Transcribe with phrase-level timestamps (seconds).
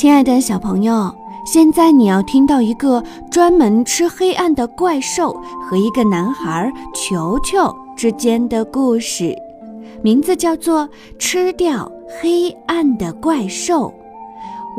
[0.00, 1.14] 亲爱的小朋友，
[1.44, 5.30] 现在你要听到一个专门吃黑暗的怪兽
[5.62, 9.36] 和一个男孩球球之间的故事，
[10.00, 10.88] 名字叫做
[11.18, 11.86] 《吃掉
[12.18, 13.92] 黑暗的怪兽》。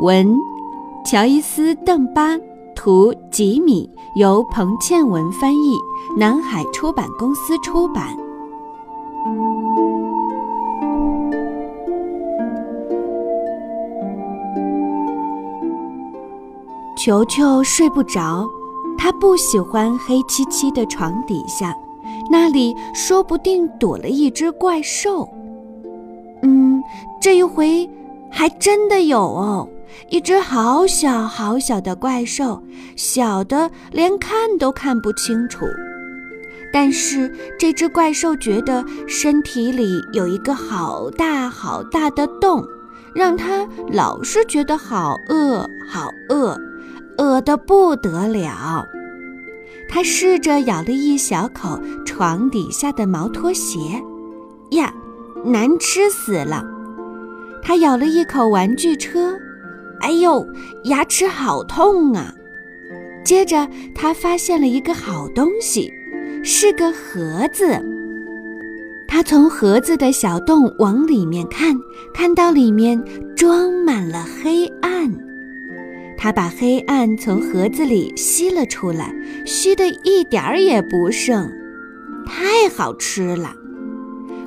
[0.04, 0.36] 文：
[1.06, 2.36] 乔伊斯·邓巴，
[2.74, 5.76] 图：吉米，由彭倩文翻译，
[6.18, 8.21] 南海出版公司出版。
[17.04, 18.48] 球球睡不着，
[18.96, 21.74] 他不喜欢黑漆漆的床底下，
[22.30, 25.28] 那里说不定躲了一只怪兽。
[26.44, 26.80] 嗯，
[27.20, 27.90] 这一回
[28.30, 29.68] 还真的有哦，
[30.10, 32.62] 一只好小好小的怪兽，
[32.94, 35.66] 小的连看都看不清楚。
[36.72, 42.64] 但是这只怪兽觉得身体里有一个好大好大的洞，
[43.12, 46.56] 让它老是觉得好饿好饿。
[47.18, 48.84] 饿得不得了，
[49.88, 53.78] 他试着咬了一小口床底下的毛拖鞋，
[54.70, 54.92] 呀，
[55.44, 56.64] 难吃死了！
[57.62, 59.38] 他咬了一口玩具车，
[60.00, 60.46] 哎呦，
[60.84, 62.32] 牙齿好痛啊！
[63.24, 65.92] 接着他发现了一个好东西，
[66.42, 67.80] 是个盒子。
[69.06, 71.78] 他从盒子的小洞往里面看，
[72.14, 73.00] 看到里面
[73.36, 75.12] 装满了黑暗。
[76.22, 79.12] 他把黑暗从盒子里吸了出来，
[79.44, 81.50] 吸得一点儿也不剩，
[82.24, 83.52] 太好吃了。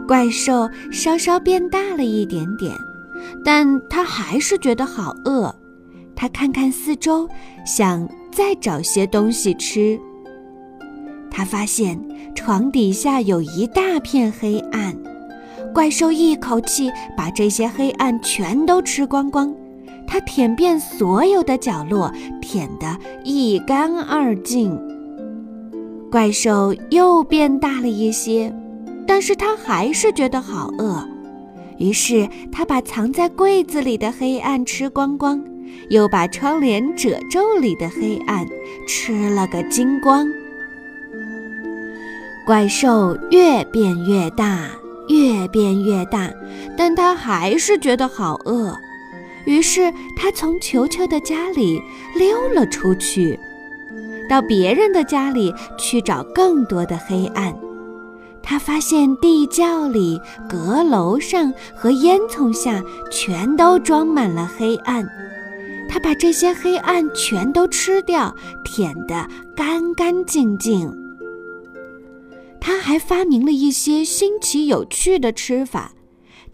[0.07, 2.73] 怪兽稍稍变大了一点点，
[3.43, 5.53] 但他还是觉得好饿。
[6.15, 7.27] 他看看四周，
[7.65, 9.99] 想再找些东西吃。
[11.29, 11.99] 他发现
[12.33, 14.95] 床底下有一大片黑暗，
[15.73, 19.53] 怪兽一口气把这些黑暗全都吃光光。
[20.07, 22.11] 它舔遍所有的角落，
[22.41, 24.79] 舔得一干二净。
[26.11, 28.53] 怪兽又变大了一些，
[29.05, 31.05] 但是它还是觉得好饿。
[31.77, 35.43] 于是它把藏在柜子里的黑暗吃光光，
[35.89, 38.45] 又把窗帘褶皱里的黑暗
[38.87, 40.25] 吃了个精光。
[42.45, 44.69] 怪兽越变越大，
[45.09, 46.31] 越变越大，
[46.77, 48.73] 但它还是觉得好饿。
[49.45, 51.81] 于是他从球球的家里
[52.15, 53.39] 溜了出去，
[54.29, 57.55] 到别人的家里去找更多的黑暗。
[58.41, 65.07] 他发现地窖里、阁楼上和烟囱下全都装满了黑暗。
[65.89, 70.91] 他把这些黑暗全都吃掉，舔得干干净净。
[72.59, 75.93] 他还发明了一些新奇有趣的吃法。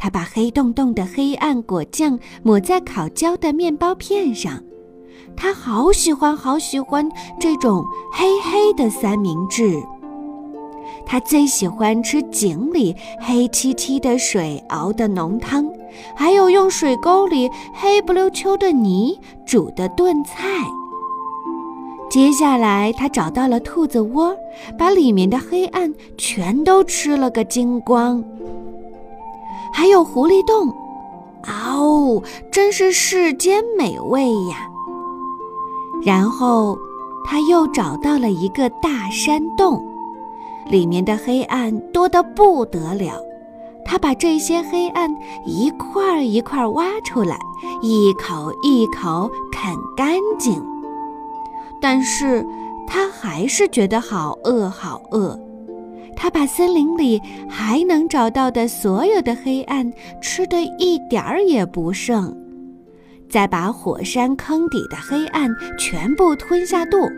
[0.01, 4.59] 他把黑洞洞的黑暗果酱抹在烤焦的面包片上，
[5.38, 7.07] 他好喜欢好喜欢
[7.39, 9.79] 这种黑黑的三明治。
[11.06, 15.69] 他最喜欢吃井里黑漆漆的水熬的浓汤，
[16.16, 20.41] 还有用水沟里黑不溜秋的泥煮的炖菜。
[22.09, 24.35] 接下来，他找到了兔子窝，
[24.79, 28.23] 把里面的黑暗全都吃了个精光。
[29.72, 30.70] 还有狐狸洞，
[31.48, 32.22] 哦，
[32.52, 34.70] 真是世间美味呀！
[36.04, 36.78] 然后
[37.24, 39.84] 他又找到了一个大山洞，
[40.66, 43.14] 里面的黑暗多得不得了。
[43.84, 45.09] 他把这些黑暗
[45.46, 47.38] 一块一块挖出来，
[47.82, 50.64] 一口一口啃干净。
[51.82, 52.46] 但是
[52.88, 55.38] 他还是觉得好饿，好饿。
[56.22, 62.32] 他把森林里还能找到的所有的黑暗吃得一点儿也不剩，
[63.28, 67.09] 再把火山坑底的黑暗全部吞下肚。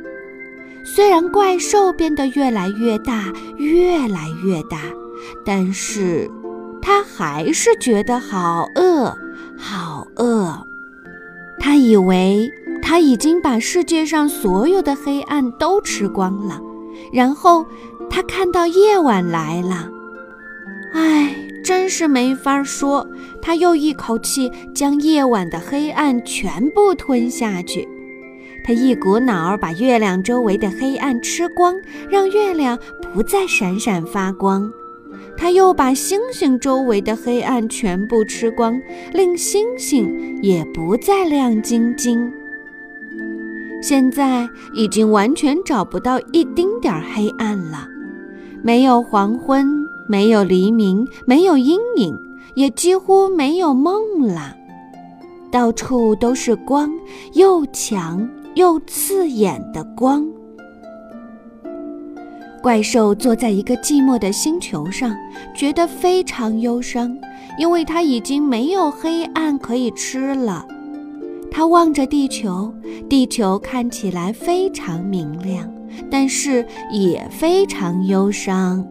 [0.86, 3.26] 虽然怪兽变得越来越大，
[3.58, 4.80] 越来越大，
[5.46, 6.32] 但是
[6.82, 9.14] 他还是觉得好饿，
[9.58, 10.66] 好饿。
[11.60, 12.50] 他以为
[12.82, 16.62] 他已经把世界上所有的黑暗都吃光了，
[17.12, 17.66] 然后。
[18.10, 19.90] 他看到夜晚来了，
[20.94, 23.08] 唉，真是没法说。
[23.42, 27.88] 他又一口气将夜晚的黑暗全部吞下去，
[28.64, 31.74] 他一股脑儿把月亮周围的黑暗吃光，
[32.08, 34.72] 让月亮不再闪闪发光。
[35.36, 38.80] 他又把星星周围的黑暗全部吃光，
[39.12, 42.32] 令星星也不再亮晶晶。
[43.84, 47.86] 现在已经完全找不到一丁点儿黑暗了。
[48.64, 49.68] 没有黄昏，
[50.08, 52.18] 没有黎明，没有阴影，
[52.56, 54.56] 也几乎没有梦了。
[55.52, 56.90] 到处都是光，
[57.34, 58.26] 又强
[58.56, 60.26] 又刺眼的光。
[62.62, 65.14] 怪兽坐在一个寂寞的星球上，
[65.54, 67.14] 觉得非常忧伤，
[67.60, 70.66] 因为它已经没有黑暗可以吃了。
[71.56, 72.74] 他望着地球，
[73.08, 75.72] 地球看起来非常明亮，
[76.10, 78.84] 但是也非常忧伤。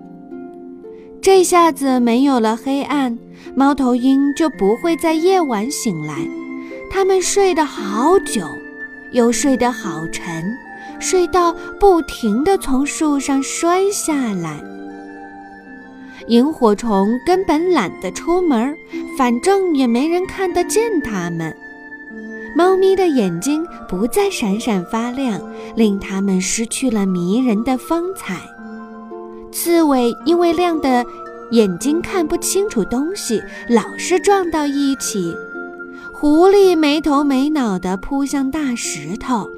[1.20, 3.18] 这下子没有了黑暗，
[3.56, 6.14] 猫头鹰就不会在夜晚醒来。
[6.88, 8.42] 它们睡得好久，
[9.10, 10.56] 又睡得好沉。
[11.00, 14.62] 睡到不停地从树上摔下来。
[16.28, 18.72] 萤火虫根本懒得出门，
[19.18, 21.52] 反正也没人看得见它们。
[22.54, 25.40] 猫咪的眼睛不再闪闪发亮，
[25.74, 28.40] 令它们失去了迷人的风采。
[29.50, 31.04] 刺猬因为亮的
[31.50, 35.34] 眼睛看不清楚东西，老是撞到一起。
[36.12, 39.48] 狐狸没头没脑地扑向大石头。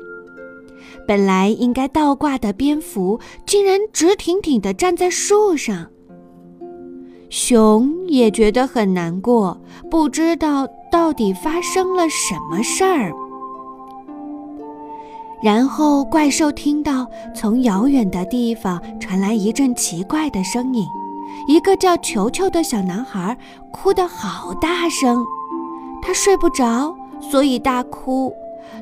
[1.07, 5.89] 本来应该倒挂的蝙蝠，竟然直挺挺地站在树上。
[7.37, 9.59] 熊也觉得很难过，
[9.91, 13.13] 不知道到底发生了什么事儿。
[15.43, 17.05] 然后怪兽听到
[17.35, 20.87] 从遥远的地方传来一阵奇怪的声音，
[21.49, 23.37] 一个叫球球的小男孩
[23.73, 25.21] 哭得好大声，
[26.01, 28.33] 他睡不着，所以大哭。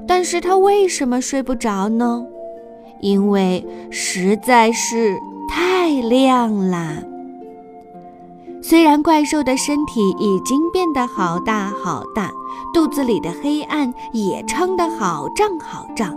[0.07, 2.23] 但是他为什么睡不着呢？
[3.01, 5.19] 因为实在是
[5.49, 7.12] 太亮了。
[8.65, 12.31] 虽然怪兽的身体已经变得好大好大，
[12.73, 16.17] 肚子里的黑暗也撑得好胀好胀，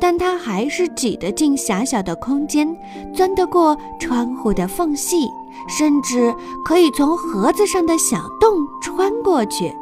[0.00, 2.76] 但它还是挤得进狭小的空间，
[3.14, 5.28] 钻得过窗户的缝隙，
[5.68, 9.72] 甚至可以从盒子上的小洞穿过去。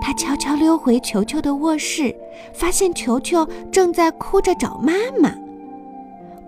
[0.00, 2.14] 他悄悄溜回球球的卧室，
[2.54, 5.34] 发现球球正在哭着找妈妈。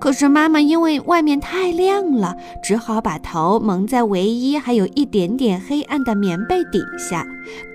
[0.01, 7.27] 可是妈妈因为外面太亮了，只好把头蒙在唯一还有一点点黑暗的棉被底下，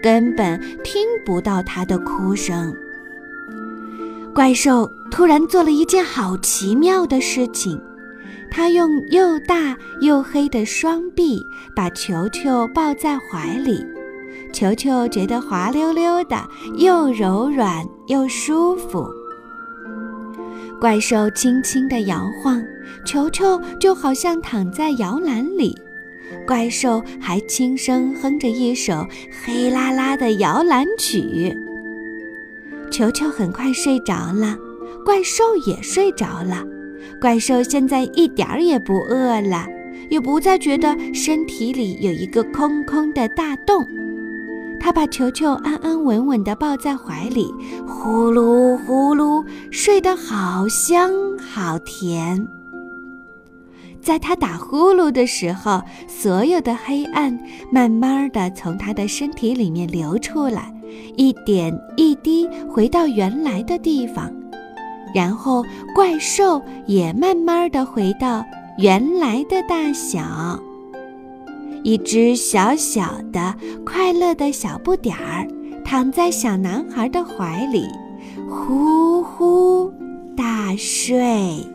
[0.01, 2.73] 根本听不到她的哭声。
[4.33, 7.79] 怪兽突然做了一件好奇妙的事情，
[8.51, 11.39] 他用又大又黑的双臂
[11.75, 13.85] 把球球抱在怀里。
[14.51, 16.37] 球球觉得滑溜溜的，
[16.77, 19.05] 又柔软又舒服。
[20.79, 22.63] 怪兽轻轻地摇晃，
[23.05, 25.75] 球球就好像躺在摇篮里。
[26.45, 29.05] 怪兽还轻声哼着一首
[29.43, 31.55] 黑啦啦的摇篮曲。
[32.91, 34.57] 球球很快睡着了，
[35.03, 36.63] 怪兽也睡着了。
[37.21, 39.65] 怪兽现在一点儿也不饿了，
[40.09, 43.87] 也不再觉得身体里有一个空空的大洞。
[44.85, 47.51] 他把球球安安稳稳地抱在怀里，
[47.87, 52.47] 呼噜呼噜睡得好香好甜。
[53.99, 57.35] 在他打呼噜的时候，所有的黑暗
[57.71, 60.71] 慢慢地从他的身体里面流出来，
[61.17, 64.31] 一点一滴回到原来的地方，
[65.15, 65.65] 然后
[65.95, 68.45] 怪兽也慢慢地回到
[68.77, 70.59] 原来的大小。
[71.85, 75.47] 一只小小的、快乐的小不点儿，
[75.85, 77.85] 躺在小男孩的怀里，
[78.49, 79.93] 呼呼
[80.35, 81.74] 大睡。